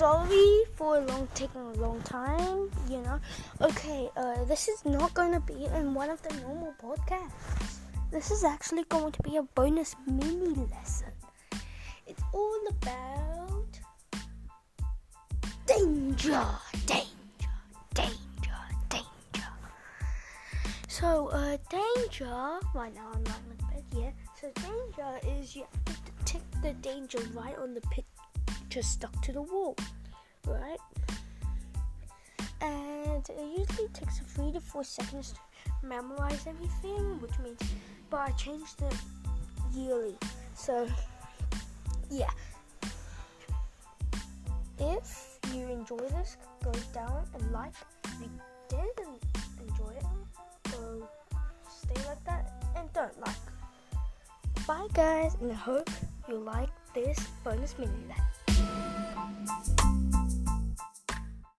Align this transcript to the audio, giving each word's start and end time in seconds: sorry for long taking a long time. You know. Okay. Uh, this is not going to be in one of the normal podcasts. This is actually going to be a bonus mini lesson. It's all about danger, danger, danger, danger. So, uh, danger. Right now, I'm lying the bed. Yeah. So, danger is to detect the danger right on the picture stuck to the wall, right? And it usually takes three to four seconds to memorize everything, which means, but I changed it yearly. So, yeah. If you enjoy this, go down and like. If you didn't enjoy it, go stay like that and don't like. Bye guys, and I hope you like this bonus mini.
sorry 0.00 0.64
for 0.76 0.98
long 0.98 1.28
taking 1.34 1.60
a 1.60 1.72
long 1.72 2.00
time. 2.02 2.70
You 2.88 3.02
know. 3.02 3.20
Okay. 3.60 4.08
Uh, 4.16 4.44
this 4.44 4.66
is 4.66 4.82
not 4.86 5.12
going 5.12 5.32
to 5.32 5.40
be 5.40 5.66
in 5.76 5.92
one 5.92 6.08
of 6.08 6.22
the 6.22 6.34
normal 6.40 6.72
podcasts. 6.82 7.80
This 8.10 8.30
is 8.30 8.42
actually 8.42 8.84
going 8.84 9.12
to 9.12 9.22
be 9.22 9.36
a 9.36 9.42
bonus 9.42 9.94
mini 10.06 10.54
lesson. 10.72 11.12
It's 12.06 12.22
all 12.32 12.62
about 12.70 13.72
danger, 15.66 16.46
danger, 16.86 17.54
danger, 17.92 18.60
danger. 18.88 19.50
So, 20.88 21.28
uh, 21.28 21.58
danger. 21.68 22.58
Right 22.74 22.94
now, 22.94 23.08
I'm 23.12 23.24
lying 23.24 23.48
the 23.52 23.64
bed. 23.68 23.84
Yeah. 23.94 24.10
So, 24.40 24.48
danger 24.64 25.12
is 25.36 25.52
to 25.52 25.89
detect 26.24 26.62
the 26.62 26.72
danger 26.74 27.18
right 27.34 27.56
on 27.58 27.74
the 27.74 27.80
picture 27.82 28.82
stuck 28.82 29.20
to 29.22 29.32
the 29.32 29.42
wall, 29.42 29.76
right? 30.46 30.78
And 32.60 33.28
it 33.28 33.58
usually 33.58 33.88
takes 33.88 34.18
three 34.18 34.52
to 34.52 34.60
four 34.60 34.84
seconds 34.84 35.32
to 35.32 35.86
memorize 35.86 36.46
everything, 36.46 37.20
which 37.20 37.38
means, 37.42 37.60
but 38.10 38.20
I 38.20 38.30
changed 38.32 38.82
it 38.82 38.94
yearly. 39.74 40.16
So, 40.54 40.88
yeah. 42.10 42.30
If 44.78 45.38
you 45.52 45.66
enjoy 45.68 45.98
this, 45.98 46.36
go 46.62 46.72
down 46.94 47.24
and 47.34 47.52
like. 47.52 47.74
If 48.04 48.20
you 48.20 48.30
didn't 48.68 49.22
enjoy 49.60 49.92
it, 49.96 50.04
go 50.70 51.08
stay 51.68 52.02
like 52.06 52.22
that 52.24 52.50
and 52.76 52.92
don't 52.92 53.18
like. 53.20 54.66
Bye 54.66 54.86
guys, 54.94 55.36
and 55.40 55.50
I 55.50 55.54
hope 55.54 55.90
you 56.30 56.38
like 56.38 56.70
this 56.94 57.18
bonus 57.42 57.74
mini. 57.78 59.79